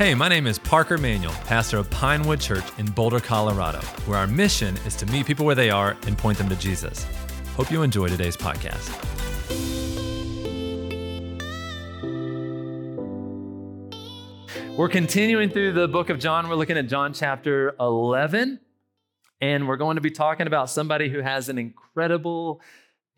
[0.00, 4.26] Hey, my name is Parker Manuel, pastor of Pinewood Church in Boulder, Colorado, where our
[4.26, 7.06] mission is to meet people where they are and point them to Jesus.
[7.54, 8.88] Hope you enjoy today's podcast.
[14.74, 16.48] We're continuing through the book of John.
[16.48, 18.58] We're looking at John chapter 11,
[19.42, 22.62] and we're going to be talking about somebody who has an incredible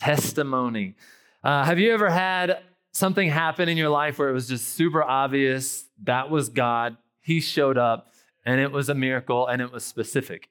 [0.00, 0.96] testimony.
[1.44, 2.58] Uh, have you ever had
[2.92, 6.96] something happened in your life where it was just super obvious that was God.
[7.20, 8.08] He showed up
[8.44, 10.48] and it was a miracle and it was specific.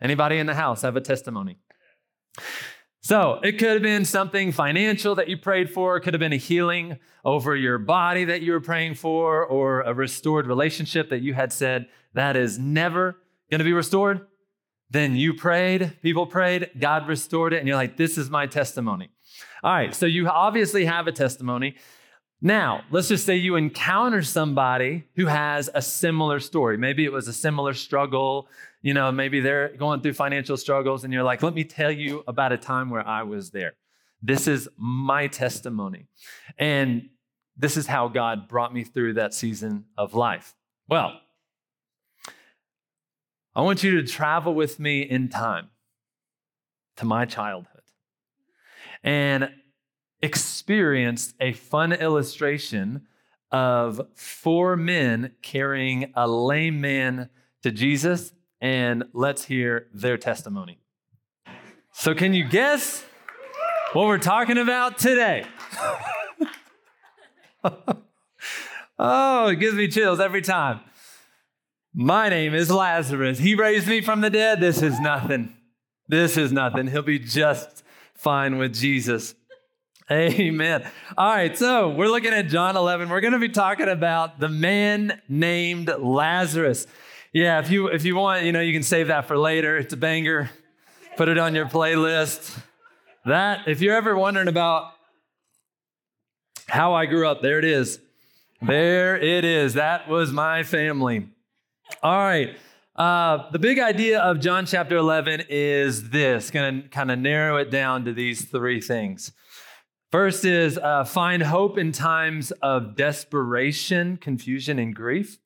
[0.00, 1.58] Anybody in the house have a testimony?
[3.00, 6.36] So it could have been something financial that you prayed for, could have been a
[6.36, 11.34] healing over your body that you were praying for, or a restored relationship that you
[11.34, 13.16] had said that is never
[13.50, 14.26] going to be restored.
[14.88, 19.10] Then you prayed, people prayed, God restored it, and you're like, this is my testimony.
[19.64, 21.76] All right, so you obviously have a testimony.
[22.40, 26.76] Now, let's just say you encounter somebody who has a similar story.
[26.76, 28.48] Maybe it was a similar struggle.
[28.80, 32.24] You know, maybe they're going through financial struggles, and you're like, let me tell you
[32.26, 33.74] about a time where I was there.
[34.20, 36.08] This is my testimony.
[36.58, 37.10] And
[37.56, 40.56] this is how God brought me through that season of life.
[40.88, 41.20] Well,
[43.54, 45.68] I want you to travel with me in time
[46.96, 47.71] to my childhood
[49.02, 49.50] and
[50.20, 53.06] experienced a fun illustration
[53.50, 57.28] of four men carrying a lame man
[57.62, 58.32] to Jesus.
[58.60, 60.78] And let's hear their testimony.
[61.92, 63.04] So, can you guess
[63.92, 65.44] what we're talking about today?
[68.98, 70.80] oh, it gives me chills every time.
[71.92, 73.38] My name is Lazarus.
[73.38, 74.60] He raised me from the dead.
[74.60, 75.54] This is nothing.
[76.08, 76.86] This is nothing.
[76.86, 77.81] He'll be just
[78.22, 79.34] fine with Jesus.
[80.10, 80.88] Amen.
[81.18, 83.08] All right, so we're looking at John 11.
[83.08, 86.86] We're going to be talking about the man named Lazarus.
[87.32, 89.76] Yeah, if you if you want, you know, you can save that for later.
[89.76, 90.50] It's a banger.
[91.16, 92.58] Put it on your playlist.
[93.24, 94.92] That if you're ever wondering about
[96.68, 97.98] how I grew up, there it is.
[98.60, 99.74] There it is.
[99.74, 101.26] That was my family.
[102.02, 102.56] All right.
[102.94, 107.56] Uh, the big idea of John chapter 11 is this, going to kind of narrow
[107.56, 109.32] it down to these three things.
[110.10, 115.38] First is uh, find hope in times of desperation, confusion, and grief.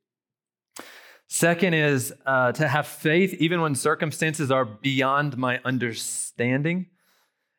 [1.28, 6.86] Second is uh, to have faith even when circumstances are beyond my understanding.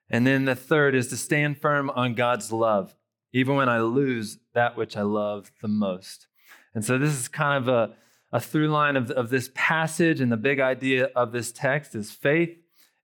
[0.09, 2.93] And then the third is to stand firm on God's love,
[3.31, 6.27] even when I lose that which I love the most.
[6.75, 7.95] And so this is kind of a
[8.31, 12.11] a through line of, of this passage and the big idea of this text is
[12.11, 12.57] faith,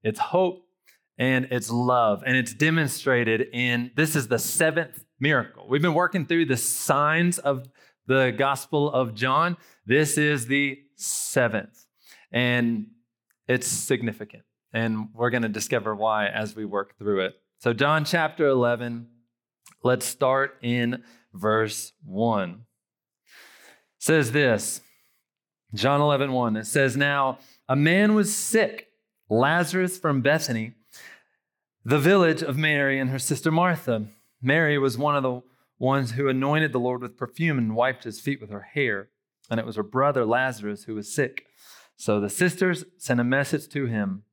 [0.04, 0.66] it's hope,
[1.18, 2.24] and it's love.
[2.26, 5.66] And it's demonstrated in this is the seventh miracle.
[5.70, 7.68] We've been working through the signs of
[8.08, 9.58] the Gospel of John.
[9.86, 11.86] This is the seventh,
[12.32, 12.88] and
[13.48, 14.44] it's significant.
[14.74, 17.36] And we're going to discover why as we work through it.
[17.60, 19.08] So, John chapter 11,
[19.84, 22.66] let's start in verse 1.
[24.00, 24.82] says this
[25.74, 26.58] John 11, 1.
[26.58, 28.90] It says, Now a man was sick,
[29.30, 30.74] Lazarus from Bethany,
[31.84, 34.06] the village of Mary and her sister Martha.
[34.42, 35.42] Mary was one of the
[35.80, 39.10] ones who anointed the Lord with perfume and wiped his feet with her hair.
[39.50, 41.46] And it was her brother Lazarus who was sick.
[41.96, 44.24] So the sisters sent a message to him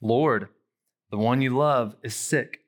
[0.00, 0.48] Lord,
[1.10, 2.60] the one you love is sick.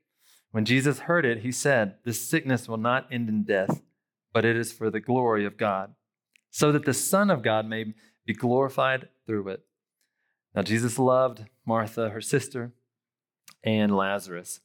[0.53, 3.83] When Jesus heard it, he said, This sickness will not end in death,
[4.33, 5.95] but it is for the glory of God
[6.55, 7.85] so that the Son of God may
[8.25, 9.65] be glorified through it.
[10.55, 12.73] Now, Jesus loved Martha, her sister,
[13.65, 14.61] and Lazarus.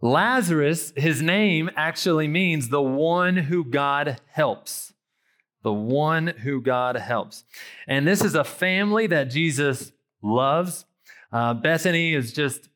[0.00, 4.94] Lazarus, his name actually means the one who God helps.
[5.62, 7.44] The one who God helps.
[7.86, 9.92] And this is a family that Jesus
[10.22, 10.86] loves.
[11.30, 12.70] Uh, Bethany is just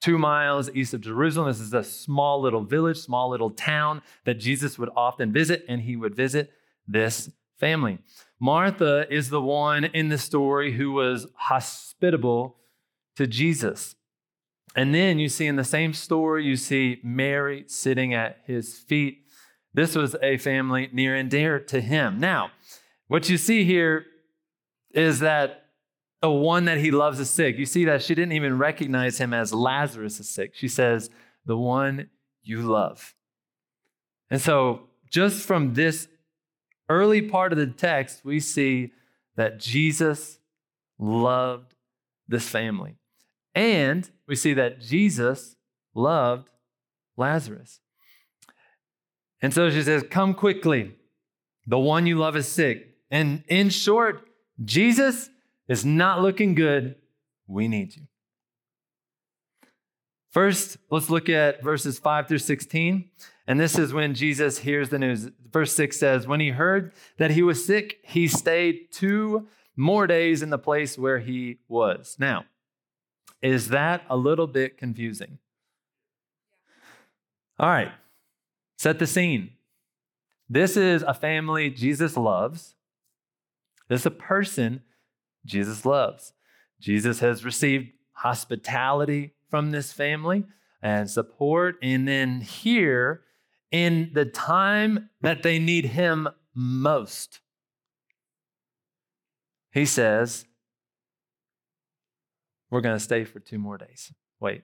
[0.00, 1.48] two miles east of Jerusalem.
[1.48, 5.80] This is a small little village, small little town that Jesus would often visit, and
[5.80, 6.52] he would visit
[6.86, 7.98] this family.
[8.40, 12.56] Martha is the one in the story who was hospitable
[13.16, 13.96] to Jesus.
[14.76, 19.24] And then you see in the same story, you see Mary sitting at his feet.
[19.74, 22.20] This was a family near and dear to him.
[22.20, 22.50] Now,
[23.08, 24.04] what you see here
[24.92, 25.64] is that
[26.20, 27.58] the one that he loves is sick.
[27.58, 30.52] You see that she didn't even recognize him as Lazarus is sick.
[30.54, 31.10] She says,
[31.46, 32.10] the one
[32.42, 33.14] you love.
[34.30, 36.06] And so, just from this
[36.88, 38.92] early part of the text, we see
[39.36, 40.38] that Jesus
[40.98, 41.74] loved
[42.26, 42.96] this family.
[43.54, 45.56] And we see that Jesus
[45.94, 46.48] loved
[47.16, 47.80] Lazarus.
[49.40, 50.94] And so she says, Come quickly.
[51.66, 52.96] The one you love is sick.
[53.10, 54.26] And in short,
[54.64, 55.30] Jesus
[55.68, 56.96] is not looking good.
[57.46, 58.02] We need you.
[60.30, 63.08] First, let's look at verses 5 through 16.
[63.46, 65.30] And this is when Jesus hears the news.
[65.50, 70.42] Verse 6 says, When he heard that he was sick, he stayed two more days
[70.42, 72.16] in the place where he was.
[72.18, 72.44] Now,
[73.40, 75.38] is that a little bit confusing?
[77.58, 77.92] All right,
[78.76, 79.52] set the scene.
[80.48, 82.74] This is a family Jesus loves.
[83.88, 84.82] This is a person
[85.44, 86.32] Jesus loves.
[86.80, 90.44] Jesus has received hospitality from this family
[90.82, 91.76] and support.
[91.82, 93.22] And then here,
[93.70, 97.40] in the time that they need him most,
[99.72, 100.44] he says,
[102.70, 104.12] We're going to stay for two more days.
[104.40, 104.62] Wait.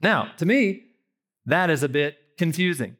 [0.00, 0.82] Now, to me,
[1.46, 2.96] that is a bit confusing.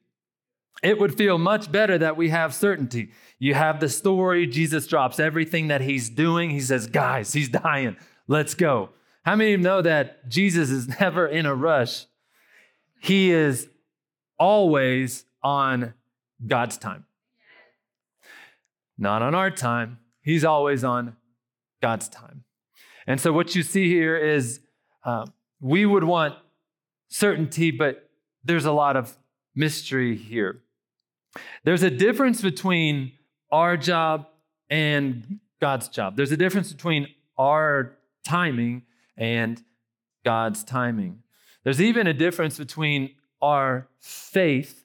[0.82, 3.10] It would feel much better that we have certainty.
[3.38, 6.50] You have the story, Jesus drops everything that he's doing.
[6.50, 7.96] He says, Guys, he's dying.
[8.26, 8.90] Let's go.
[9.24, 12.06] How many of you know that Jesus is never in a rush?
[13.00, 13.68] He is
[14.38, 15.94] always on
[16.46, 17.04] God's time,
[18.98, 19.98] not on our time.
[20.22, 21.16] He's always on
[21.82, 22.44] God's time.
[23.06, 24.60] And so, what you see here is
[25.04, 25.26] uh,
[25.60, 26.34] we would want
[27.08, 28.10] certainty, but
[28.42, 29.16] there's a lot of
[29.54, 30.60] mystery here.
[31.64, 33.12] There's a difference between
[33.50, 34.26] our job
[34.70, 36.16] and God's job.
[36.16, 38.82] There's a difference between our timing
[39.16, 39.62] and
[40.24, 41.22] God's timing.
[41.62, 44.84] There's even a difference between our faith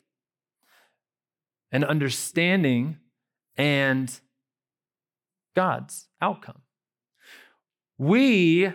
[1.72, 2.98] and understanding
[3.58, 4.20] and
[5.56, 6.62] God's outcome.
[7.98, 8.72] We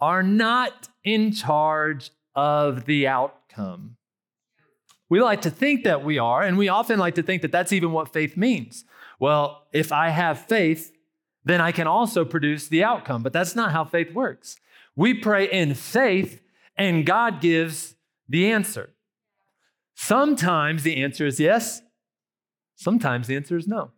[0.00, 3.96] are not in charge of the outcome.
[5.08, 7.72] We like to think that we are, and we often like to think that that's
[7.72, 8.84] even what faith means.
[9.18, 10.92] Well, if I have faith,
[11.44, 14.56] then I can also produce the outcome, but that's not how faith works.
[14.98, 16.42] We pray in faith,
[16.76, 17.94] and God gives
[18.28, 18.90] the answer.
[19.94, 21.82] Sometimes the answer is yes,
[22.74, 23.92] sometimes the answer is no.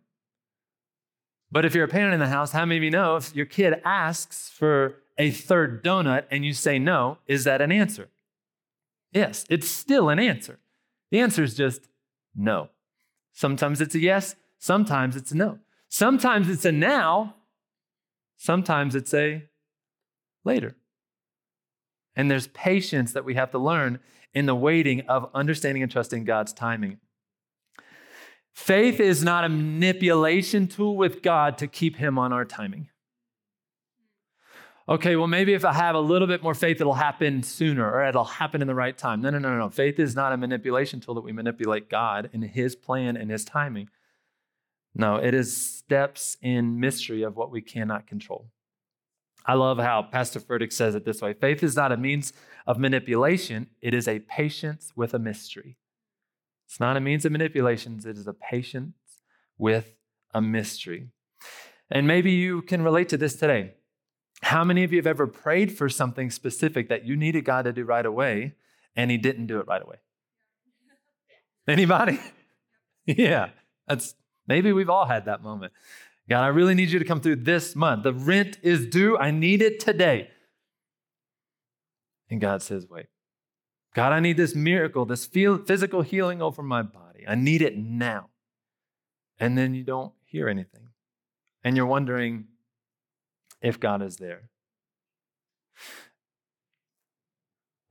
[1.51, 3.47] But if you're a parent in the house, how many of you know if your
[3.47, 8.09] kid asks for a third donut and you say no, is that an answer?
[9.11, 10.59] Yes, it's still an answer.
[11.09, 11.87] The answer is just
[12.35, 12.69] no.
[13.33, 15.57] Sometimes it's a yes, sometimes it's a no.
[15.89, 17.37] Sometimes it's a now,
[18.37, 19.45] sometimes it's a
[20.45, 20.75] later.
[22.15, 23.99] And there's patience that we have to learn
[24.33, 26.97] in the waiting of understanding and trusting God's timing.
[28.53, 32.89] Faith is not a manipulation tool with God to keep Him on our timing
[34.91, 38.05] okay, well, maybe if I have a little bit more faith, it'll happen sooner or
[38.05, 39.21] it'll happen in the right time.
[39.21, 39.69] No, no, no, no.
[39.69, 43.45] Faith is not a manipulation tool that we manipulate God in His plan and His
[43.45, 43.89] timing.
[44.93, 48.47] No, it is steps in mystery of what we cannot control.
[49.45, 52.33] I love how Pastor Furtick says it this way faith is not a means
[52.67, 55.77] of manipulation, it is a patience with a mystery.
[56.67, 58.95] It's not a means of manipulations, it is a patience
[59.57, 59.95] with
[60.33, 61.09] a mystery.
[61.89, 63.73] And maybe you can relate to this today.
[64.43, 67.73] How many of you have ever prayed for something specific that you needed God to
[67.73, 68.55] do right away
[68.95, 69.97] and he didn't do it right away?
[71.67, 72.19] Anybody?
[73.05, 73.49] yeah.
[73.87, 74.15] That's
[74.47, 75.73] maybe we've all had that moment.
[76.31, 78.03] God, I really need you to come through this month.
[78.03, 79.17] The rent is due.
[79.17, 80.29] I need it today.
[82.29, 83.07] And God says, wait.
[83.93, 87.25] God, I need this miracle, this physical healing over my body.
[87.27, 88.29] I need it now.
[89.41, 90.91] And then you don't hear anything.
[91.65, 92.45] And you're wondering,
[93.61, 94.43] if God is there.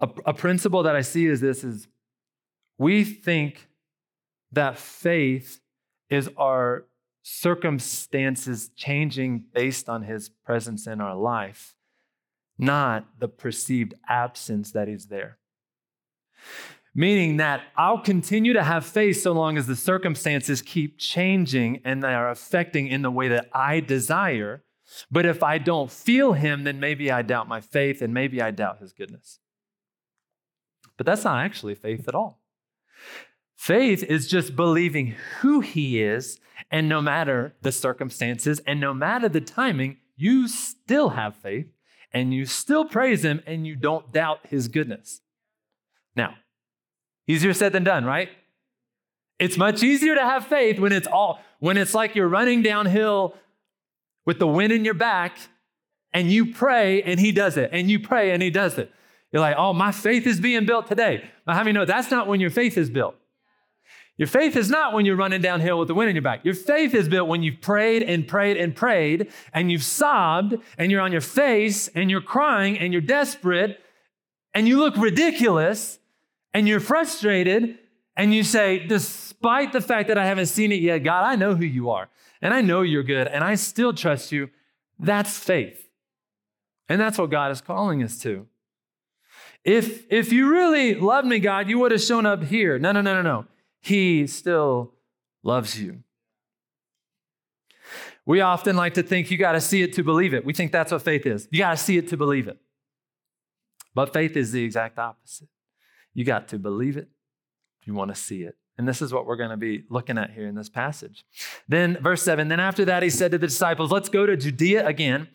[0.01, 1.89] A, a principle that I see is this is
[2.79, 3.69] we think
[4.51, 5.61] that faith
[6.09, 6.87] is our
[7.23, 11.75] circumstances changing based on his presence in our life,
[12.59, 15.39] not the perceived absence that he's there.
[16.95, 22.03] Meaning that I'll continue to have faith so long as the circumstances keep changing and
[22.03, 24.65] they are affecting in the way that I desire
[25.11, 28.51] but if I don't feel him, then maybe I doubt my faith and maybe I
[28.51, 29.39] doubt his goodness.
[30.97, 32.40] But that's not actually faith at all.
[33.61, 36.41] Faith is just believing who he is,
[36.71, 41.67] and no matter the circumstances and no matter the timing, you still have faith
[42.11, 45.21] and you still praise him and you don't doubt his goodness.
[46.17, 46.37] Now,
[47.27, 48.31] easier said than done, right?
[49.39, 53.35] It's much easier to have faith when it's all when it's like you're running downhill
[54.25, 55.37] with the wind in your back
[56.15, 58.91] and you pray and he does it and you pray and he does it.
[59.31, 61.31] You're like, oh, my faith is being built today.
[61.45, 63.17] But how many know that's not when your faith is built?
[64.21, 66.45] Your faith is not when you're running downhill with the wind in your back.
[66.45, 70.93] Your faith is built when you've prayed and prayed and prayed and you've sobbed and
[70.93, 73.81] you're on your face and you're crying and you're desperate
[74.53, 75.99] and you look ridiculous
[76.53, 77.79] and you're frustrated
[78.15, 81.55] and you say, despite the fact that I haven't seen it yet, God, I know
[81.55, 82.11] who you are
[82.43, 84.51] and I know you're good and I still trust you.
[84.99, 85.89] That's faith.
[86.91, 88.47] And that's what God is calling us to.
[89.65, 92.79] If, if you really loved me, God, you would have shown up here.
[92.79, 93.47] No, no, no, no, no.
[93.81, 94.95] He still
[95.43, 96.03] loves you.
[98.27, 100.45] We often like to think you got to see it to believe it.
[100.45, 101.49] We think that's what faith is.
[101.51, 102.59] You got to see it to believe it.
[103.95, 105.49] But faith is the exact opposite.
[106.15, 107.09] You got to believe it.
[107.85, 108.57] You want to see it.
[108.79, 111.25] And this is what we're going to be looking at here in this passage.
[111.69, 114.87] Then, verse 7 Then after that, he said to the disciples, Let's go to Judea
[114.87, 115.29] again.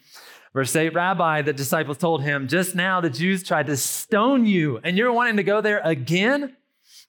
[0.54, 4.80] Verse 8 Rabbi, the disciples told him, Just now the Jews tried to stone you,
[4.84, 6.56] and you're wanting to go there again?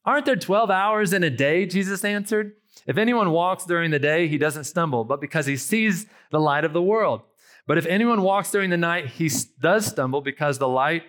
[0.07, 1.67] Aren't there 12 hours in a day?
[1.67, 2.53] Jesus answered.
[2.87, 6.65] If anyone walks during the day, he doesn't stumble, but because he sees the light
[6.65, 7.23] of the world.
[7.67, 9.29] But if anyone walks during the night, he
[9.61, 11.03] does stumble because the light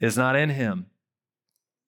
[0.00, 0.86] is not in him.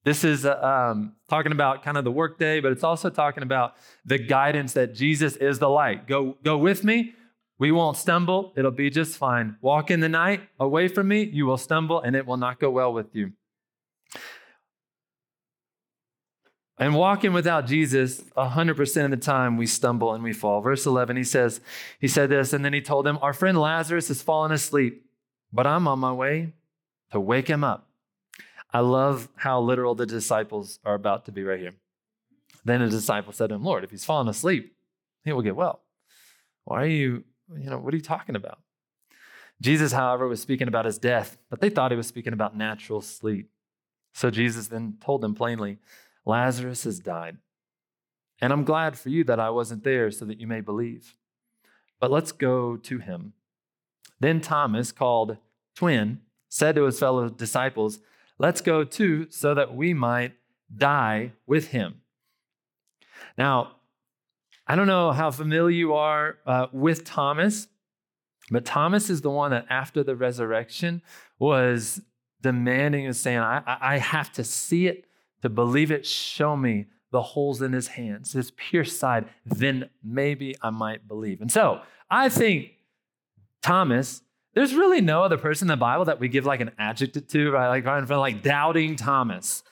[0.04, 0.58] This is uh,
[0.92, 4.94] um, talking about kind of the workday, but it's also talking about the guidance that
[4.94, 6.08] Jesus is the light.
[6.08, 7.14] Go, go with me.
[7.58, 8.52] We won't stumble.
[8.56, 9.56] It'll be just fine.
[9.60, 11.22] Walk in the night away from me.
[11.25, 13.32] You will stumble and it will not go well with you.
[16.78, 20.61] And walking without Jesus, 100% of the time we stumble and we fall.
[20.61, 21.61] Verse 11, he says,
[21.99, 25.04] he said this, and then he told them, Our friend Lazarus has fallen asleep,
[25.52, 26.52] but I'm on my way
[27.11, 27.88] to wake him up.
[28.73, 31.75] I love how literal the disciples are about to be right here.
[32.64, 34.76] Then the disciple said to him, Lord, if he's fallen asleep,
[35.25, 35.80] he will get well.
[36.64, 37.25] Why are you,
[37.56, 38.58] you know, what are you talking about?
[39.61, 43.00] Jesus, however, was speaking about his death, but they thought he was speaking about natural
[43.00, 43.50] sleep.
[44.12, 45.78] So Jesus then told them plainly,
[46.28, 47.38] Lazarus has died.
[48.40, 51.16] And I'm glad for you that I wasn't there so that you may believe.
[51.99, 53.32] But let's go to him.
[54.20, 55.38] Then Thomas, called
[55.75, 58.00] Twin, said to his fellow disciples,
[58.38, 60.35] Let's go too, so that we might
[60.73, 62.02] die with him.
[63.37, 63.76] Now,
[64.66, 67.66] I don't know how familiar you are uh, with Thomas,
[68.50, 71.02] but Thomas is the one that after the resurrection
[71.38, 72.00] was
[72.40, 75.08] demanding and saying, I, I have to see it
[75.42, 80.54] to believe it, show me the holes in his hands, his pierced side, then maybe
[80.61, 81.40] I might believe.
[81.40, 81.80] And so
[82.11, 82.73] I think
[83.62, 84.23] Thomas,
[84.54, 87.50] there's really no other person in the Bible that we give like an adjective to,
[87.50, 87.68] right?
[87.68, 89.62] Like right in front, of like doubting Thomas.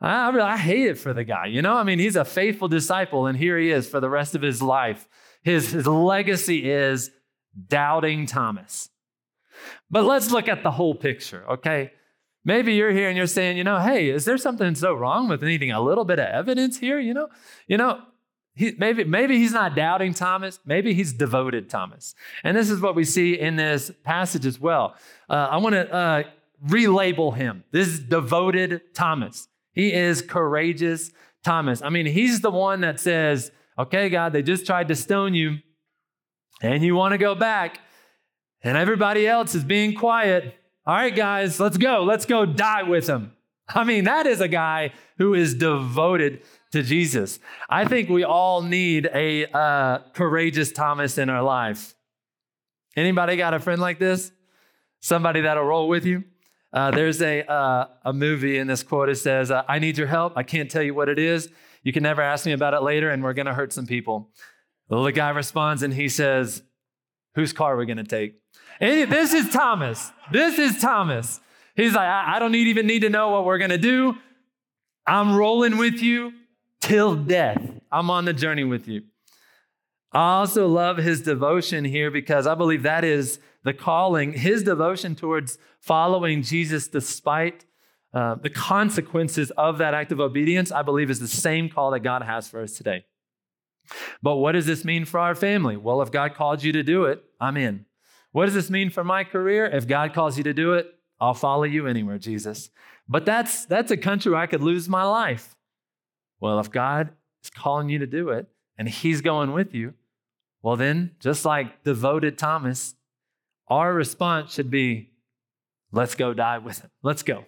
[0.00, 1.46] I, really, I hate it for the guy.
[1.46, 4.34] You know, I mean, he's a faithful disciple, and here he is for the rest
[4.34, 5.08] of his life.
[5.42, 7.10] His, his legacy is
[7.68, 8.90] doubting Thomas.
[9.90, 11.92] But let's look at the whole picture, okay?
[12.44, 15.42] Maybe you're here and you're saying, you know, hey, is there something so wrong with
[15.42, 16.98] needing a little bit of evidence here?
[16.98, 17.28] You know,
[17.66, 18.02] you know,
[18.54, 20.60] he, maybe, maybe he's not doubting Thomas.
[20.64, 22.14] Maybe he's devoted Thomas.
[22.44, 24.94] And this is what we see in this passage as well.
[25.28, 26.22] Uh, I want to uh,
[26.64, 27.64] relabel him.
[27.72, 29.48] This is devoted Thomas.
[29.72, 31.10] He is courageous
[31.42, 31.82] Thomas.
[31.82, 35.58] I mean, he's the one that says, okay, God, they just tried to stone you
[36.62, 37.80] and you want to go back
[38.62, 40.54] and everybody else is being quiet.
[40.86, 42.02] All right, guys, let's go.
[42.02, 43.32] Let's go die with him.
[43.68, 47.38] I mean, that is a guy who is devoted to Jesus.
[47.70, 51.94] I think we all need a uh, courageous Thomas in our life.
[52.96, 54.30] Anybody got a friend like this?
[55.00, 56.24] Somebody that'll roll with you?
[56.72, 59.08] Uh, there's a, uh, a movie in this quote.
[59.08, 60.34] It says, uh, I need your help.
[60.36, 61.48] I can't tell you what it is.
[61.82, 64.30] You can never ask me about it later, and we're going to hurt some people.
[64.88, 66.62] Well, the guy responds and he says,
[67.34, 68.34] Whose car are we going to take?
[68.80, 70.12] And this is Thomas.
[70.30, 71.40] This is Thomas.
[71.74, 74.16] He's like, I, I don't need, even need to know what we're going to do.
[75.06, 76.32] I'm rolling with you
[76.80, 77.60] till death.
[77.90, 79.02] I'm on the journey with you.
[80.12, 85.16] I also love his devotion here because I believe that is the calling, his devotion
[85.16, 87.64] towards following Jesus despite
[88.12, 92.00] uh, the consequences of that act of obedience, I believe is the same call that
[92.00, 93.04] God has for us today.
[94.22, 95.76] But what does this mean for our family?
[95.76, 97.86] Well, if God called you to do it, I'm in.
[98.32, 99.66] What does this mean for my career?
[99.66, 102.70] If God calls you to do it, I'll follow you anywhere, Jesus.
[103.08, 105.54] But that's that's a country where I could lose my life.
[106.40, 107.10] Well, if God
[107.42, 109.94] is calling you to do it and he's going with you,
[110.62, 112.94] well then, just like devoted Thomas,
[113.68, 115.10] our response should be
[115.92, 116.90] let's go die with him.
[117.02, 117.44] Let's go.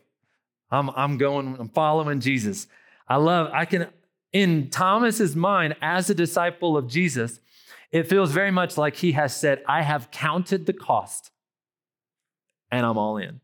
[0.70, 2.66] I'm I'm going I'm following Jesus.
[3.08, 3.88] I love I can
[4.36, 7.40] in Thomas's mind as a disciple of Jesus,
[7.90, 11.30] it feels very much like he has said, I have counted the cost
[12.70, 13.40] and I'm all in.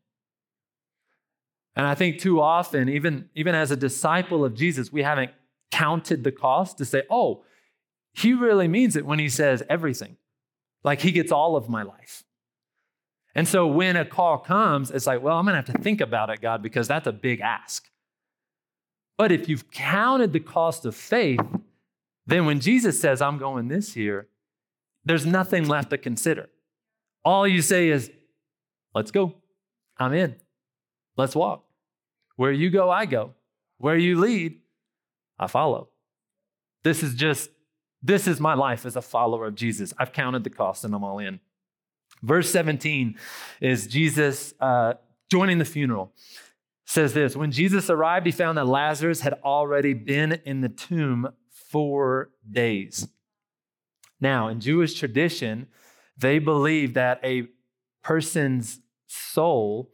[1.74, 5.30] And I think too often, even, even as a disciple of Jesus, we haven't
[5.70, 7.42] counted the cost to say, oh,
[8.12, 10.18] he really means it when he says everything.
[10.84, 12.22] Like he gets all of my life.
[13.34, 16.02] And so when a call comes, it's like, well, I'm going to have to think
[16.02, 17.88] about it, God, because that's a big ask.
[19.16, 21.40] But if you've counted the cost of faith,
[22.26, 24.28] then when Jesus says, I'm going this year,
[25.04, 26.48] there's nothing left to consider.
[27.24, 28.10] All you say is,
[28.94, 29.34] let's go.
[29.98, 30.36] I'm in.
[31.16, 31.64] Let's walk.
[32.36, 33.34] Where you go, I go.
[33.78, 34.60] Where you lead,
[35.38, 35.88] I follow.
[36.84, 37.50] This is just,
[38.02, 39.92] this is my life as a follower of Jesus.
[39.98, 41.40] I've counted the cost and I'm all in.
[42.22, 43.16] Verse 17
[43.60, 44.94] is Jesus uh,
[45.30, 46.12] joining the funeral.
[46.92, 51.26] Says this When Jesus arrived, he found that Lazarus had already been in the tomb
[51.48, 53.08] four days.
[54.20, 55.68] Now, in Jewish tradition,
[56.18, 57.48] they believe that a
[58.04, 59.90] person's soul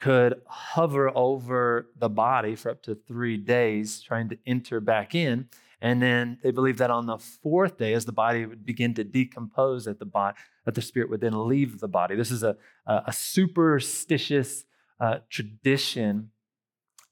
[0.00, 5.46] could hover over the body for up to three days, trying to enter back in.
[5.82, 9.04] And then they believe that on the fourth day, as the body would begin to
[9.04, 12.16] decompose, that the body, that the spirit would then leave the body.
[12.16, 12.56] This is a,
[12.86, 14.64] a superstitious
[15.00, 16.30] uh, tradition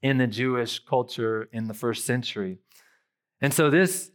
[0.03, 2.59] in the Jewish culture in the first century.
[3.41, 4.11] And so this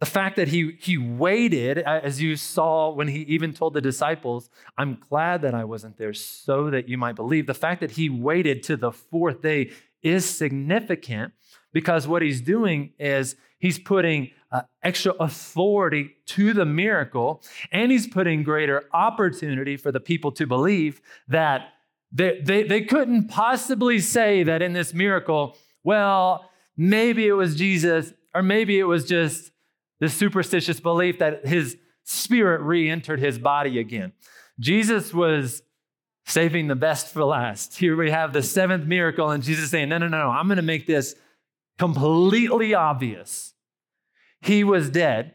[0.00, 4.48] the fact that he, he waited, as you saw when he even told the disciples,
[4.76, 7.48] I'm glad that I wasn't there so that you might believe.
[7.48, 11.32] The fact that he waited to the fourth day is significant
[11.72, 17.42] because what he's doing is he's putting uh, extra authority to the miracle
[17.72, 21.70] and he's putting greater opportunity for the people to believe that
[22.12, 28.12] they, they, they couldn't possibly say that in this miracle, well, maybe it was Jesus
[28.34, 29.50] or maybe it was just
[30.00, 34.12] this superstitious belief that his spirit re entered his body again.
[34.60, 35.62] Jesus was
[36.24, 37.76] saving the best for last.
[37.76, 40.56] Here we have the seventh miracle, and Jesus saying, No, no, no, no, I'm going
[40.56, 41.14] to make this
[41.78, 43.54] completely obvious.
[44.40, 45.34] He was dead,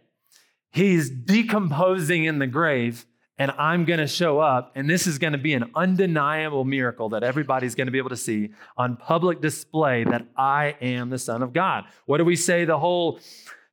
[0.72, 3.06] he's decomposing in the grave.
[3.38, 7.10] And I'm going to show up, and this is going to be an undeniable miracle
[7.10, 11.17] that everybody's going to be able to see on public display that I am the
[11.17, 11.86] Son of God.
[12.06, 13.19] What do we say the whole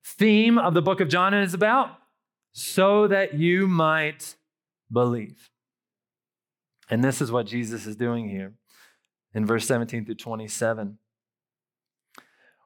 [0.03, 1.91] theme of the book of John is about?
[2.53, 4.35] So that you might
[4.91, 5.51] believe.
[6.89, 8.55] And this is what Jesus is doing here
[9.35, 10.99] in verse 17 through 27.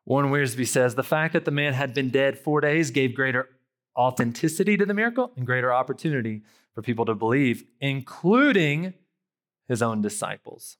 [0.06, 3.48] Warren Wiersbe says the fact that the man had been dead four days gave greater
[3.96, 6.42] authenticity to the miracle and greater opportunity
[6.74, 8.94] for people to believe, including
[9.68, 10.76] his own disciples.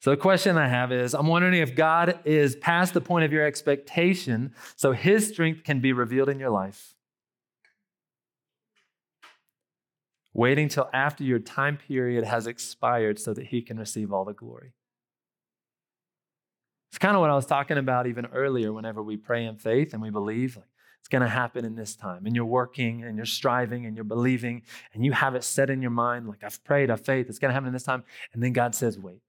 [0.00, 3.32] So the question I have is I'm wondering if God is past the point of
[3.32, 6.94] your expectation so his strength can be revealed in your life.
[10.32, 14.32] Waiting till after your time period has expired so that he can receive all the
[14.32, 14.72] glory.
[16.90, 19.92] It's kind of what I was talking about even earlier whenever we pray in faith
[19.92, 20.69] and we believe like
[21.00, 22.26] it's going to happen in this time.
[22.26, 25.82] And you're working and you're striving and you're believing and you have it set in
[25.82, 28.04] your mind like I've prayed, I've faith, it's going to happen in this time.
[28.32, 29.20] And then God says, wait.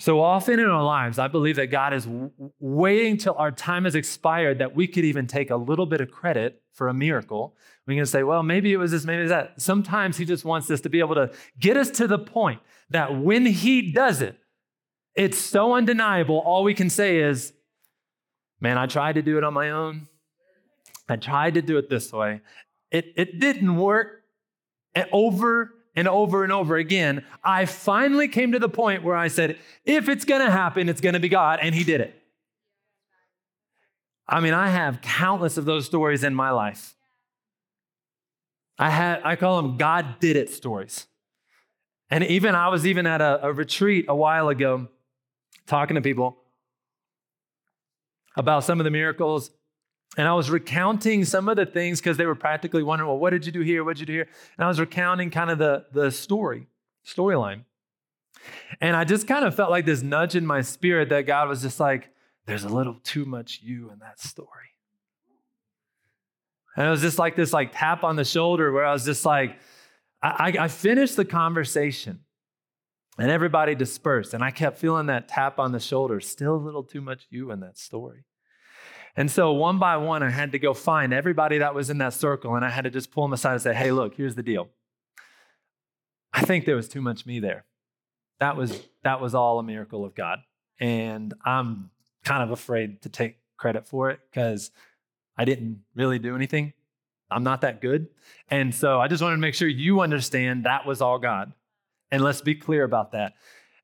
[0.00, 3.84] So often in our lives, I believe that God is w- waiting till our time
[3.84, 7.56] has expired that we could even take a little bit of credit for a miracle.
[7.86, 9.60] We can say, well, maybe it was this, maybe it was that.
[9.60, 13.20] Sometimes He just wants us to be able to get us to the point that
[13.20, 14.38] when He does it,
[15.16, 16.38] it's so undeniable.
[16.38, 17.52] All we can say is,
[18.60, 20.08] man, I tried to do it on my own.
[21.08, 22.40] I tried to do it this way.
[22.90, 24.22] It, it didn't work.
[24.94, 29.28] And over and over and over again, I finally came to the point where I
[29.28, 31.60] said, if it's going to happen, it's going to be God.
[31.62, 32.14] And He did it.
[34.26, 36.94] I mean, I have countless of those stories in my life.
[38.78, 41.06] I had, I call them God did it stories.
[42.10, 44.88] And even I was even at a, a retreat a while ago
[45.66, 46.38] talking to people
[48.38, 49.50] about some of the miracles
[50.16, 53.30] and I was recounting some of the things because they were practically wondering, well, what
[53.30, 53.84] did you do here?
[53.84, 54.28] What did you do here?
[54.56, 56.66] And I was recounting kind of the, the story,
[57.06, 57.64] storyline.
[58.80, 61.60] And I just kind of felt like this nudge in my spirit that God was
[61.60, 62.10] just like,
[62.46, 64.48] there's a little too much you in that story.
[66.76, 69.26] And it was just like this like tap on the shoulder where I was just
[69.26, 69.58] like,
[70.22, 72.20] I, I finished the conversation
[73.18, 74.32] and everybody dispersed.
[74.32, 77.50] And I kept feeling that tap on the shoulder, still a little too much you
[77.50, 78.24] in that story.
[79.18, 82.14] And so one by one, I had to go find everybody that was in that
[82.14, 84.44] circle, and I had to just pull them aside and say, hey, look, here's the
[84.44, 84.68] deal.
[86.32, 87.64] I think there was too much me there.
[88.38, 90.38] That was that was all a miracle of God.
[90.78, 91.90] And I'm
[92.24, 94.70] kind of afraid to take credit for it because
[95.36, 96.72] I didn't really do anything.
[97.28, 98.06] I'm not that good.
[98.52, 101.52] And so I just wanted to make sure you understand that was all God.
[102.12, 103.32] And let's be clear about that.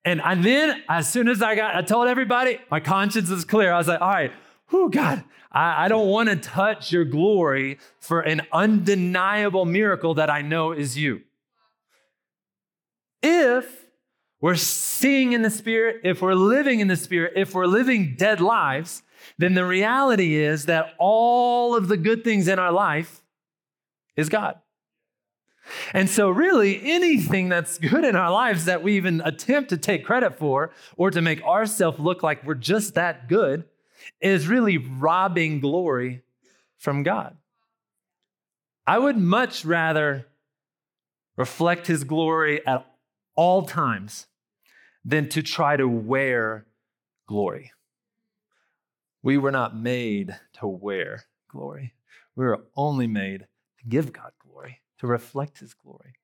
[0.05, 3.73] And, and then as soon as I got, I told everybody, my conscience is clear.
[3.73, 4.31] I was like, all right,
[4.67, 10.31] who God, I, I don't want to touch your glory for an undeniable miracle that
[10.31, 11.23] I know is you.
[13.23, 13.87] If
[14.41, 18.41] we're seeing in the Spirit, if we're living in the Spirit, if we're living dead
[18.41, 19.03] lives,
[19.39, 23.23] then the reality is that all of the good things in our life
[24.17, 24.59] is God.
[25.95, 30.05] And so, really, anything that's good in our lives that we even attempt to take
[30.05, 33.65] credit for or to make ourselves look like we're just that good
[34.21, 36.23] is really robbing glory
[36.79, 37.37] from God.
[38.87, 40.27] I would much rather
[41.37, 42.87] reflect his glory at
[43.35, 44.27] all times
[45.05, 46.67] than to try to wear
[47.27, 47.73] glory.
[49.23, 51.95] We were not made to wear glory.
[52.37, 53.47] We were only made
[53.79, 56.15] to give God glory, to reflect his glory.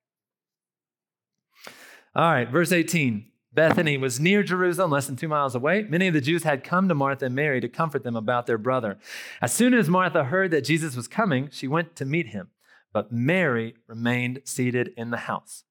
[2.14, 3.26] All right, verse 18.
[3.52, 5.82] Bethany was near Jerusalem, less than two miles away.
[5.82, 8.58] Many of the Jews had come to Martha and Mary to comfort them about their
[8.58, 8.98] brother.
[9.42, 12.50] As soon as Martha heard that Jesus was coming, she went to meet him,
[12.92, 15.64] but Mary remained seated in the house.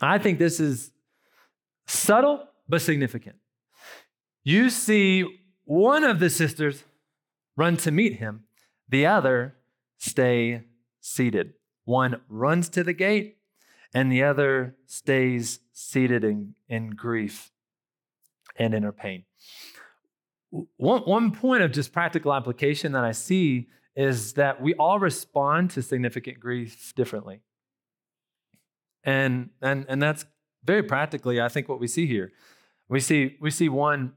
[0.00, 0.90] I think this is
[1.86, 3.36] subtle but significant.
[4.42, 5.24] You see
[5.64, 6.82] one of the sisters
[7.56, 8.44] run to meet him,
[8.88, 9.54] the other
[9.98, 10.62] stay
[11.00, 11.54] seated.
[11.84, 13.38] One runs to the gate,
[13.94, 17.50] and the other stays seated in, in grief
[18.56, 19.24] and in her pain.
[20.76, 25.70] One, one point of just practical application that I see is that we all respond
[25.72, 27.40] to significant grief differently.
[29.04, 30.24] And, and, and that's
[30.64, 32.32] very practically, I think, what we see here.
[32.88, 34.12] We see, we see one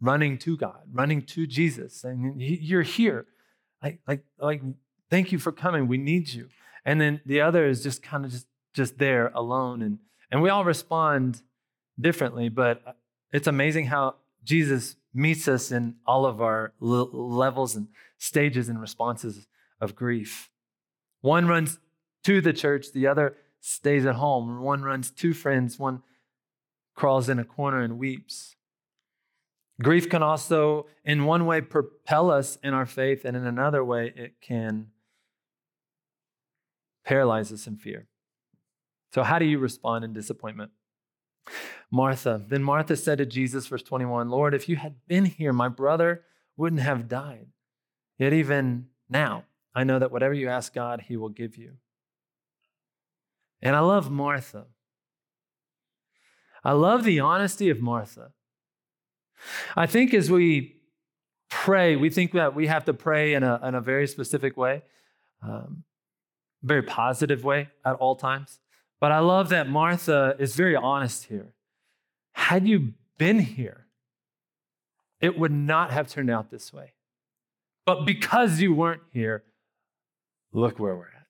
[0.00, 3.26] running to God, running to Jesus, saying, You're here.
[3.82, 4.62] Like, like, like,
[5.10, 5.86] thank you for coming.
[5.86, 6.48] We need you.
[6.84, 9.80] And then the other is just kind of just, just there alone.
[9.80, 9.98] And,
[10.30, 11.42] and we all respond
[11.98, 12.92] differently, but uh,
[13.32, 19.46] it's amazing how Jesus meets us in all of our levels and stages and responses
[19.80, 20.50] of grief.
[21.20, 21.78] One runs
[22.24, 24.60] to the church, the other stays at home.
[24.60, 26.02] One runs to friends, one
[26.94, 28.56] crawls in a corner and weeps.
[29.82, 34.12] Grief can also, in one way, propel us in our faith, and in another way,
[34.14, 34.88] it can
[37.04, 38.06] paralyze us in fear.
[39.14, 40.72] So, how do you respond in disappointment?
[41.88, 42.42] Martha.
[42.48, 46.24] Then Martha said to Jesus, verse 21, Lord, if you had been here, my brother
[46.56, 47.46] wouldn't have died.
[48.18, 51.74] Yet even now, I know that whatever you ask God, he will give you.
[53.62, 54.66] And I love Martha.
[56.64, 58.32] I love the honesty of Martha.
[59.76, 60.80] I think as we
[61.50, 64.82] pray, we think that we have to pray in a, in a very specific way,
[65.40, 65.84] um,
[66.64, 68.58] very positive way at all times.
[69.04, 71.52] But I love that Martha is very honest here.
[72.32, 73.84] Had you been here,
[75.20, 76.94] it would not have turned out this way.
[77.84, 79.44] But because you weren't here,
[80.54, 81.26] look where we're at.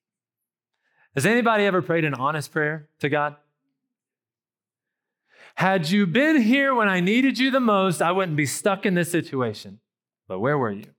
[1.17, 3.35] Has anybody ever prayed an honest prayer to God?
[5.57, 8.95] Had you been here when I needed you the most, I wouldn't be stuck in
[8.95, 9.81] this situation.
[10.29, 10.95] But where were you?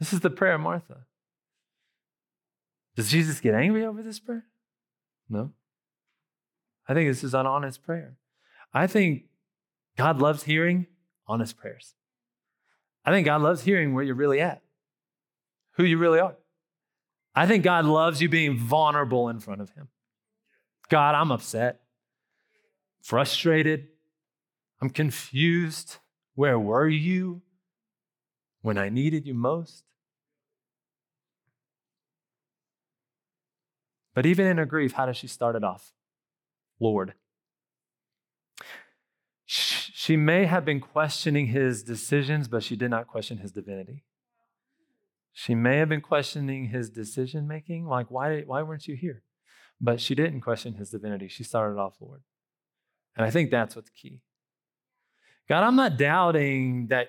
[0.00, 1.06] This is the prayer of Martha.
[2.96, 4.44] Does Jesus get angry over this prayer?
[5.28, 5.52] No.
[6.88, 8.16] I think this is an honest prayer.
[8.72, 9.24] I think
[9.96, 10.86] God loves hearing
[11.26, 11.94] honest prayers.
[13.04, 14.62] I think God loves hearing where you're really at,
[15.72, 16.36] who you really are.
[17.34, 19.88] I think God loves you being vulnerable in front of Him.
[20.88, 21.80] God, I'm upset,
[23.02, 23.88] frustrated,
[24.80, 25.96] I'm confused.
[26.34, 27.42] Where were you
[28.60, 29.84] when I needed you most?
[34.16, 35.92] But even in her grief, how does she start it off?
[36.80, 37.12] Lord.
[39.44, 44.04] She may have been questioning his decisions, but she did not question his divinity.
[45.34, 49.22] She may have been questioning his decision making, like, why, why weren't you here?
[49.82, 51.28] But she didn't question his divinity.
[51.28, 52.22] She started off, Lord.
[53.16, 54.22] And I think that's what's key.
[55.46, 57.08] God, I'm not doubting that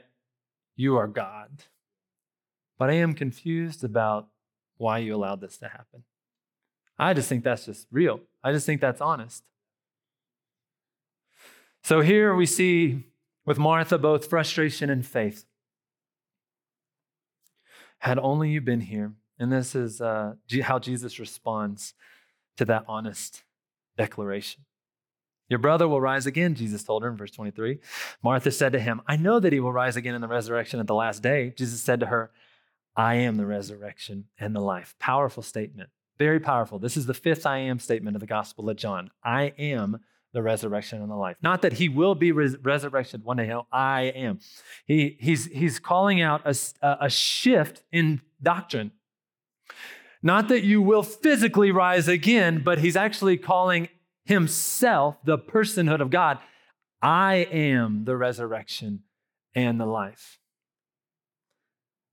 [0.76, 1.64] you are God,
[2.78, 4.28] but I am confused about
[4.76, 6.04] why you allowed this to happen.
[7.00, 8.22] I just think that's just real.
[8.44, 9.44] I just think that's honest.
[11.84, 13.04] So here we see
[13.46, 15.46] with Martha both frustration and faith.
[18.00, 19.14] Had only you been here.
[19.40, 20.34] And this is uh,
[20.64, 21.94] how Jesus responds
[22.58, 23.44] to that honest
[23.98, 24.66] declaration.
[25.50, 27.80] Your brother will rise again, Jesus told her in verse 23.
[28.22, 30.88] Martha said to him, I know that he will rise again in the resurrection at
[30.88, 31.54] the last day.
[31.56, 32.32] Jesus said to her,
[32.96, 34.96] I am the resurrection and the life.
[35.00, 36.80] Powerful statement, very powerful.
[36.80, 39.12] This is the fifth I am statement of the Gospel of John.
[39.24, 40.00] I am
[40.34, 41.38] the resurrection and the life.
[41.42, 43.48] Not that he will be res- resurrected one day.
[43.48, 44.40] No, I am.
[44.86, 48.92] He, he's, he's calling out a, a shift in doctrine.
[50.22, 53.90] Not that you will physically rise again, but he's actually calling
[54.26, 56.40] himself, the personhood of God,
[57.02, 59.04] I am the resurrection
[59.56, 60.40] and the life.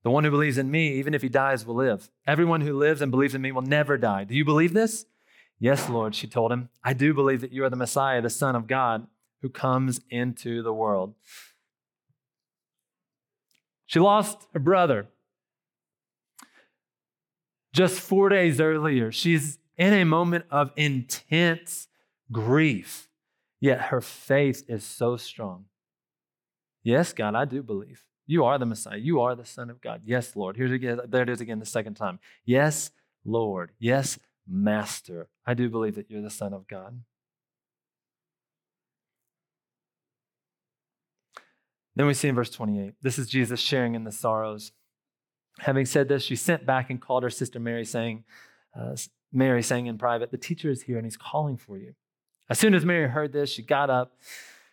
[0.05, 2.11] The one who believes in me, even if he dies, will live.
[2.27, 4.23] Everyone who lives and believes in me will never die.
[4.23, 5.07] Do you believe this?
[5.57, 6.69] Yes, Lord, she told him.
[6.83, 9.07] I do believe that you are the Messiah, the Son of God,
[9.41, 11.15] who comes into the world.
[13.87, 15.07] She lost her brother.
[17.73, 21.87] Just four days earlier, she's in a moment of intense
[22.31, 23.09] grief,
[23.59, 25.65] yet her faith is so strong.
[26.83, 28.03] Yes, God, I do believe.
[28.27, 28.97] You are the Messiah.
[28.97, 30.01] You are the Son of God.
[30.05, 30.57] Yes, Lord.
[30.57, 32.19] Here's again, there it is again the second time.
[32.43, 32.91] Yes,
[33.23, 33.71] Lord.
[33.79, 35.27] Yes, Master.
[35.45, 37.01] I do believe that you're the Son of God.
[41.95, 44.71] Then we see in verse 28, this is Jesus sharing in the sorrows.
[45.59, 48.25] Having said this, she sent back and called her sister Mary, saying,
[48.77, 48.95] uh,
[49.31, 51.93] Mary saying in private, The teacher is here and he's calling for you.
[52.49, 54.17] As soon as Mary heard this, she got up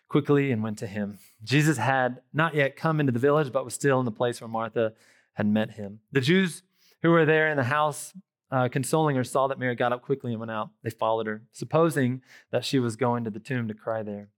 [0.09, 1.19] quickly and went to him.
[1.43, 4.47] Jesus had not yet come into the village, but was still in the place where
[4.47, 4.93] Martha
[5.33, 5.99] had met him.
[6.11, 6.63] The Jews
[7.01, 8.13] who were there in the house,
[8.51, 10.69] uh, consoling her, saw that Mary got up quickly and went out.
[10.83, 14.29] They followed her, supposing that she was going to the tomb to cry there.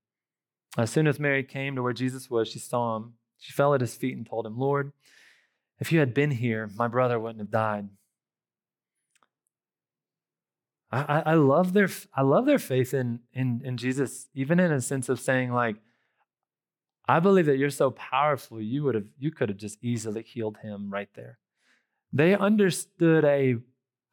[0.77, 3.13] As soon as Mary came to where Jesus was, she saw him.
[3.37, 4.91] She fell at his feet and told him, Lord,
[5.79, 7.89] if you had been here, my brother wouldn't have died.
[10.95, 14.81] I, I love their I love their faith in, in in Jesus, even in a
[14.81, 15.75] sense of saying like,
[17.07, 20.57] I believe that you're so powerful, you would have you could have just easily healed
[20.57, 21.39] him right there.
[22.13, 23.57] They understood a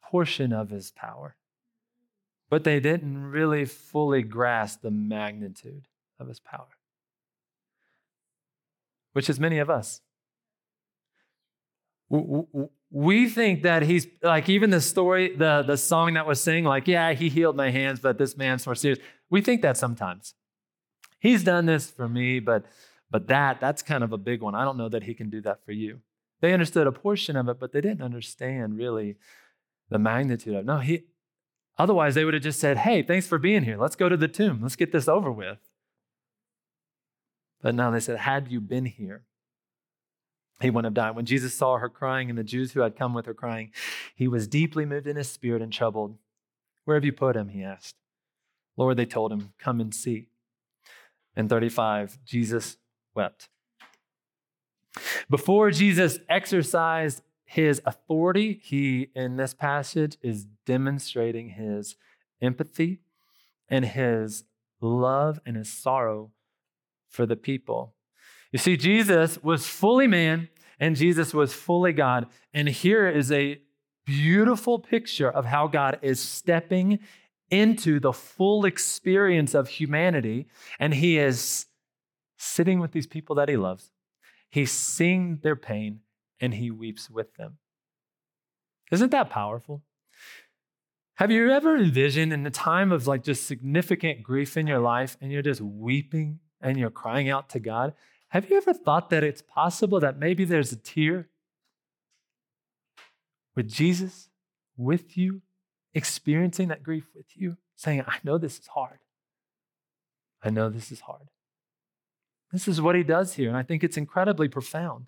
[0.01, 1.37] portion of his power,
[2.49, 5.87] but they didn't really fully grasp the magnitude
[6.19, 6.77] of his power,
[9.13, 10.01] which is many of us
[12.93, 16.87] we think that he's like even the story the the song that was sing like
[16.87, 18.99] yeah he healed my hands but this man's more serious.
[19.31, 20.35] We think that sometimes.
[21.19, 22.65] He's done this for me but
[23.09, 24.53] but that that's kind of a big one.
[24.53, 26.01] I don't know that he can do that for you.
[26.41, 29.15] They understood a portion of it but they didn't understand really
[29.89, 30.65] the magnitude of it.
[30.67, 31.05] No he
[31.79, 33.77] otherwise they would have just said hey thanks for being here.
[33.77, 34.59] Let's go to the tomb.
[34.61, 35.57] Let's get this over with.
[37.59, 39.23] But now they said had you been here
[40.63, 41.15] he wouldn't have died.
[41.15, 43.71] When Jesus saw her crying and the Jews who had come with her crying,
[44.15, 46.17] he was deeply moved in his spirit and troubled.
[46.85, 47.49] Where have you put him?
[47.49, 47.95] He asked.
[48.75, 50.27] Lord, they told him, Come and see.
[51.35, 52.77] In 35, Jesus
[53.13, 53.49] wept.
[55.29, 61.95] Before Jesus exercised his authority, he, in this passage, is demonstrating his
[62.41, 62.99] empathy
[63.69, 64.43] and his
[64.81, 66.31] love and his sorrow
[67.09, 67.93] for the people.
[68.51, 70.49] You see, Jesus was fully man
[70.83, 72.27] and Jesus was fully God.
[72.53, 73.61] And here is a
[74.05, 76.99] beautiful picture of how God is stepping
[77.49, 80.45] into the full experience of humanity.
[80.77, 81.67] And he is
[82.37, 83.91] sitting with these people that he loves.
[84.49, 86.01] He's seeing their pain
[86.41, 87.59] and he weeps with them.
[88.91, 89.83] Isn't that powerful?
[91.15, 95.15] Have you ever envisioned in the time of like just significant grief in your life
[95.21, 97.93] and you're just weeping and you're crying out to God?
[98.33, 101.29] Have you ever thought that it's possible that maybe there's a tear
[103.55, 104.29] with Jesus
[104.75, 105.43] with you,
[105.93, 108.97] experiencing that grief with you, saying, I know this is hard.
[110.41, 111.29] I know this is hard.
[112.51, 115.05] This is what he does here, and I think it's incredibly profound.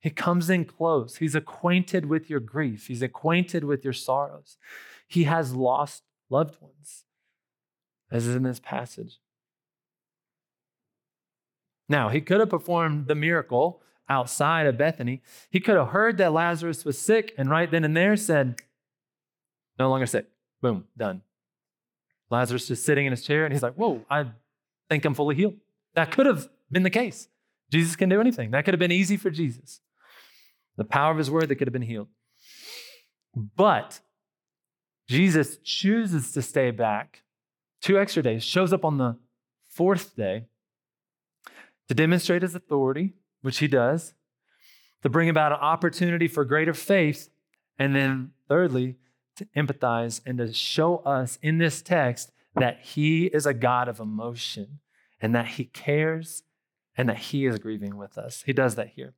[0.00, 1.16] He comes in close.
[1.16, 2.86] He's acquainted with your grief.
[2.86, 4.56] He's acquainted with your sorrows.
[5.06, 7.04] He has lost loved ones,
[8.10, 9.18] as is in this passage.
[11.88, 15.22] Now, he could have performed the miracle outside of Bethany.
[15.50, 18.60] He could have heard that Lazarus was sick and right then and there said,
[19.78, 20.26] No longer sick.
[20.62, 21.22] Boom, done.
[22.30, 24.26] Lazarus is sitting in his chair and he's like, Whoa, I
[24.88, 25.54] think I'm fully healed.
[25.94, 27.28] That could have been the case.
[27.70, 28.50] Jesus can do anything.
[28.50, 29.80] That could have been easy for Jesus.
[30.76, 32.08] The power of his word that could have been healed.
[33.34, 34.00] But
[35.08, 37.22] Jesus chooses to stay back
[37.80, 39.16] two extra days, shows up on the
[39.68, 40.46] fourth day
[41.88, 44.14] to demonstrate his authority, which he does,
[45.02, 47.30] to bring about an opportunity for greater faith,
[47.78, 48.96] and then thirdly,
[49.36, 54.00] to empathize and to show us in this text that he is a God of
[54.00, 54.78] emotion
[55.20, 56.42] and that he cares
[56.96, 58.42] and that he is grieving with us.
[58.46, 59.14] He does that here.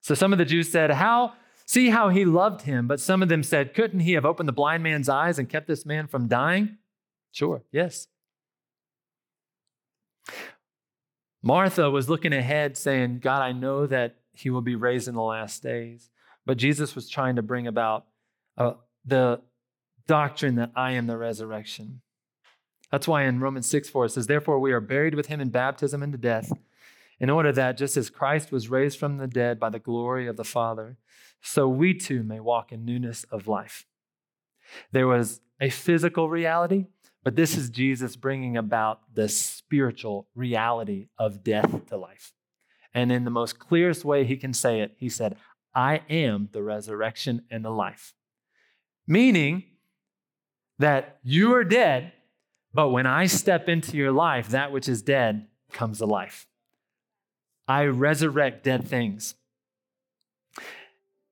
[0.00, 1.32] So some of the Jews said, How
[1.64, 2.86] see how he loved him?
[2.86, 5.66] But some of them said, Couldn't he have opened the blind man's eyes and kept
[5.66, 6.76] this man from dying?
[7.32, 8.06] Sure, yes.
[11.44, 15.22] Martha was looking ahead, saying, God, I know that he will be raised in the
[15.22, 16.08] last days.
[16.46, 18.06] But Jesus was trying to bring about
[18.56, 18.72] uh,
[19.04, 19.42] the
[20.06, 22.00] doctrine that I am the resurrection.
[22.90, 25.50] That's why in Romans 6 4 it says, Therefore we are buried with him in
[25.50, 26.50] baptism into death,
[27.20, 30.36] in order that just as Christ was raised from the dead by the glory of
[30.36, 30.96] the Father,
[31.42, 33.86] so we too may walk in newness of life.
[34.92, 36.86] There was a physical reality,
[37.24, 42.32] but this is Jesus bringing about the spiritual reality of death to life.
[42.92, 45.36] And in the most clearest way he can say it, he said,
[45.74, 48.14] I am the resurrection and the life.
[49.06, 49.64] Meaning
[50.78, 52.12] that you are dead,
[52.72, 56.46] but when I step into your life, that which is dead comes to life.
[57.66, 59.34] I resurrect dead things.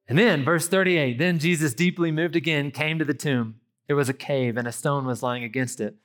[0.08, 3.56] And then, verse 38 then Jesus, deeply moved again, came to the tomb.
[3.88, 5.96] It was a cave, and a stone was lying against it.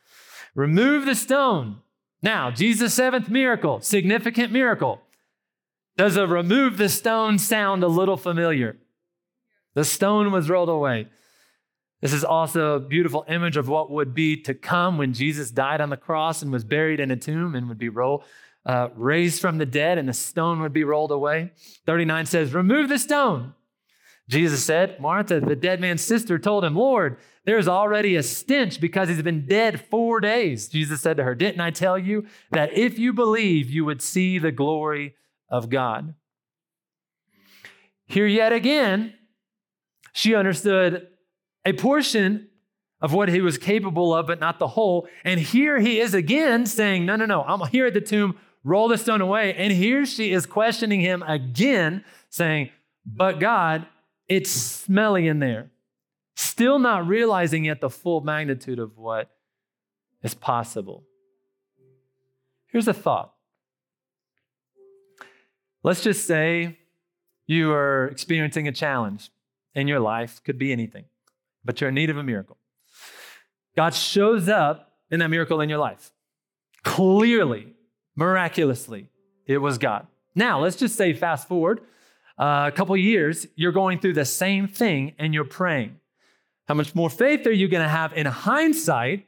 [0.55, 1.77] Remove the stone.
[2.21, 5.01] Now, Jesus' seventh miracle, significant miracle.
[5.97, 8.77] Does a remove the stone sound a little familiar?
[9.73, 11.07] The stone was rolled away.
[12.01, 15.81] This is also a beautiful image of what would be to come when Jesus died
[15.81, 18.23] on the cross and was buried in a tomb and would be rolled,
[18.65, 21.51] uh, raised from the dead, and the stone would be rolled away.
[21.87, 23.53] 39 says, Remove the stone.
[24.29, 29.07] Jesus said, Martha, the dead man's sister, told him, Lord, there's already a stench because
[29.07, 30.67] he's been dead four days.
[30.67, 34.37] Jesus said to her, Didn't I tell you that if you believe, you would see
[34.37, 35.15] the glory
[35.49, 36.13] of God?
[38.05, 39.13] Here yet again,
[40.11, 41.07] she understood
[41.65, 42.49] a portion
[42.99, 45.07] of what he was capable of, but not the whole.
[45.23, 48.89] And here he is again saying, No, no, no, I'm here at the tomb, roll
[48.89, 49.53] the stone away.
[49.53, 52.71] And here she is questioning him again, saying,
[53.05, 53.85] But God,
[54.27, 55.71] it's smelly in there.
[56.35, 59.31] Still not realizing yet the full magnitude of what
[60.21, 61.03] is possible.
[62.67, 63.33] Here's a thought.
[65.83, 66.77] Let's just say
[67.45, 69.31] you are experiencing a challenge
[69.73, 71.05] in your life, could be anything,
[71.63, 72.57] but you're in need of a miracle.
[73.75, 76.11] God shows up in that miracle in your life.
[76.83, 77.73] Clearly,
[78.15, 79.09] miraculously,
[79.45, 80.07] it was God.
[80.35, 81.81] Now, let's just say, fast forward
[82.37, 85.99] uh, a couple years, you're going through the same thing and you're praying.
[86.67, 89.25] How much more faith are you going to have in hindsight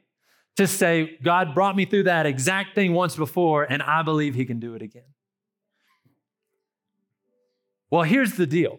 [0.56, 4.44] to say, God brought me through that exact thing once before, and I believe He
[4.44, 5.02] can do it again?
[7.90, 8.78] Well, here's the deal.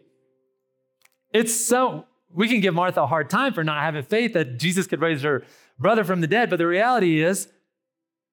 [1.33, 4.87] It's so, we can give Martha a hard time for not having faith that Jesus
[4.87, 5.43] could raise her
[5.79, 7.47] brother from the dead, but the reality is,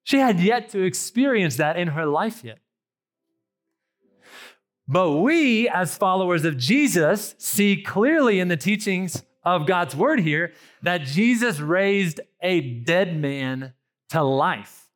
[0.03, 2.59] she had yet to experience that in her life yet.
[4.91, 10.51] But we, as followers of Jesus, see clearly in the teachings of God's word here
[10.81, 13.73] that Jesus raised a dead man
[14.09, 14.89] to life.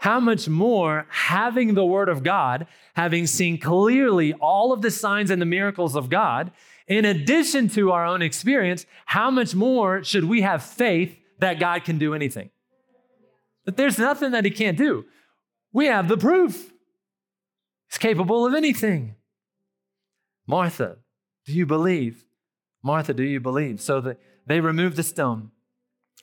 [0.00, 5.30] How much more, having the word of God, having seen clearly all of the signs
[5.30, 6.52] and the miracles of God,
[6.86, 11.84] in addition to our own experience, how much more should we have faith that God
[11.84, 12.50] can do anything?
[13.64, 15.06] That there's nothing that he can't do.
[15.72, 16.72] We have the proof.
[17.88, 19.14] He's capable of anything.
[20.46, 20.98] Martha,
[21.46, 22.24] do you believe?
[22.82, 23.80] Martha, do you believe?
[23.80, 25.50] So that they removed the stone.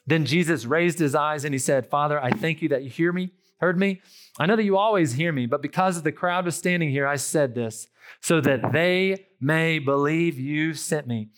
[0.07, 3.11] Then Jesus raised his eyes and he said, Father, I thank you that you hear
[3.11, 4.01] me, heard me.
[4.39, 7.07] I know that you always hear me, but because of the crowd was standing here,
[7.07, 7.87] I said this
[8.21, 11.29] so that they may believe you sent me.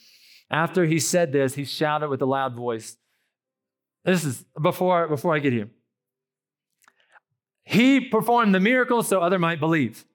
[0.50, 2.98] After he said this, he shouted with a loud voice.
[4.06, 5.70] This is before, before I get here.
[7.64, 10.06] He performed the miracle so other might believe.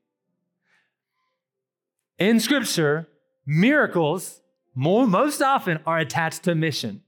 [2.18, 3.08] In Scripture,
[3.46, 4.40] miracles
[4.74, 7.02] more, most often are attached to mission.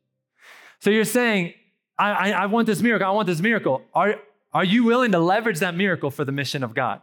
[0.80, 1.54] So you're saying,
[1.98, 3.82] I, I, I want this miracle, I want this miracle.
[3.94, 4.16] Are,
[4.52, 7.00] are you willing to leverage that miracle for the mission of God?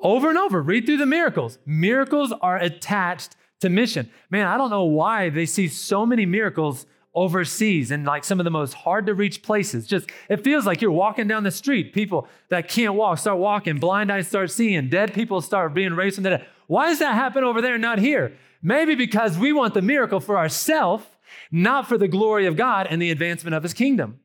[0.00, 1.58] Over and over, read through the miracles.
[1.66, 4.08] Miracles are attached to mission.
[4.30, 6.86] Man, I don't know why they see so many miracles
[7.18, 9.86] overseas in like some of the most hard to reach places.
[9.86, 11.92] Just it feels like you're walking down the street.
[11.92, 16.16] People that can't walk start walking, blind eyes start seeing, dead people start being raised
[16.16, 16.46] from the dead.
[16.66, 18.36] Why does that happen over there and not here?
[18.62, 21.04] Maybe because we want the miracle for ourselves,
[21.50, 24.20] not for the glory of God and the advancement of his kingdom.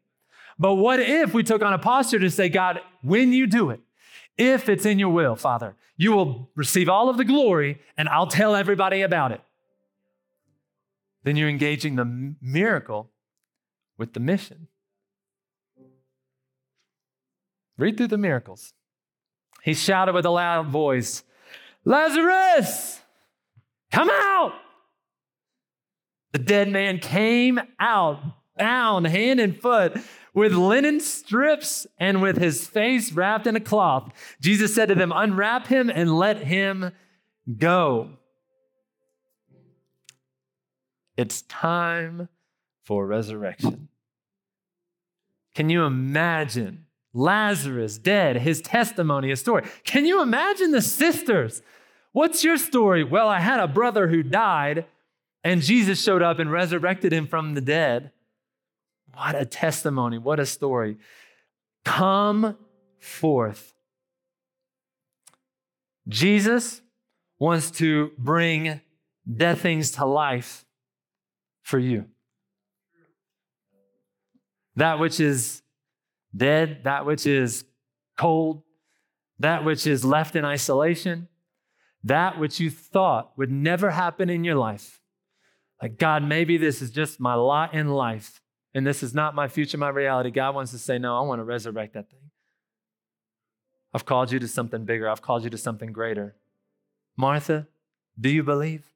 [0.59, 3.79] But what if we took on a posture to say, God, when you do it,
[4.37, 8.27] if it's in your will, Father, you will receive all of the glory and I'll
[8.27, 9.41] tell everybody about it
[11.23, 13.11] then you're engaging the miracle
[13.97, 14.67] with the mission.
[17.77, 18.73] Read through the miracles.
[19.63, 21.23] He shouted with a loud voice,
[21.85, 23.01] Lazarus,
[23.91, 24.53] come out!
[26.33, 28.19] The dead man came out,
[28.57, 29.97] bound hand and foot
[30.33, 34.11] with linen strips and with his face wrapped in a cloth.
[34.41, 36.91] Jesus said to them, Unwrap him and let him
[37.57, 38.17] go.
[41.15, 42.29] It's time
[42.83, 43.89] for resurrection.
[45.53, 49.63] Can you imagine Lazarus dead, his testimony, his story?
[49.83, 51.61] Can you imagine the sisters?
[52.11, 53.03] What's your story?
[53.03, 54.85] Well, I had a brother who died,
[55.43, 58.11] and Jesus showed up and resurrected him from the dead.
[59.13, 60.17] What a testimony.
[60.17, 60.97] What a story.
[61.85, 62.57] Come
[62.99, 63.73] forth.
[66.07, 66.81] Jesus
[67.37, 68.81] wants to bring
[69.31, 70.65] dead things to life
[71.63, 72.05] for you.
[74.75, 75.61] That which is
[76.35, 77.65] dead, that which is
[78.17, 78.63] cold,
[79.39, 81.27] that which is left in isolation,
[82.03, 84.99] that which you thought would never happen in your life.
[85.81, 88.41] Like, God, maybe this is just my lot in life
[88.73, 90.31] and this is not my future, my reality.
[90.31, 92.31] God wants to say, No, I want to resurrect that thing.
[93.93, 96.35] I've called you to something bigger, I've called you to something greater.
[97.15, 97.67] Martha,
[98.19, 98.92] do you believe?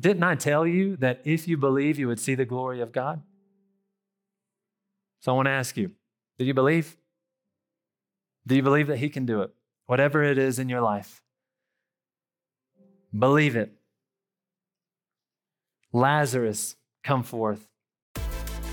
[0.00, 3.22] Didn't I tell you that if you believe, you would see the glory of God?
[5.20, 5.92] So I want to ask you
[6.38, 6.96] do you believe?
[8.46, 9.50] Do you believe that He can do it?
[9.86, 11.22] Whatever it is in your life,
[13.16, 13.72] believe it.
[15.92, 17.68] Lazarus, come forth.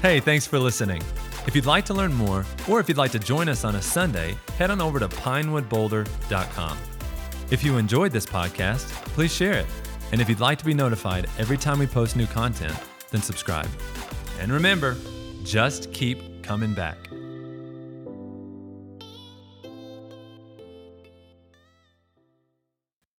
[0.02, 1.02] Hey, thanks for listening.
[1.48, 3.82] If you'd like to learn more, or if you'd like to join us on a
[3.82, 6.78] Sunday, head on over to pinewoodboulder.com.
[7.50, 9.66] If you enjoyed this podcast, please share it.
[10.12, 12.76] And if you'd like to be notified every time we post new content,
[13.12, 13.70] then subscribe.
[14.40, 14.96] And remember,
[15.44, 17.07] just keep coming back.